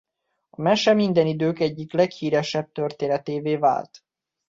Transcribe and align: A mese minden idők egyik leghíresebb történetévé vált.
A 0.49 0.61
mese 0.61 0.93
minden 0.93 1.27
idők 1.27 1.59
egyik 1.59 1.93
leghíresebb 1.93 2.71
történetévé 2.71 3.55
vált. 3.55 4.03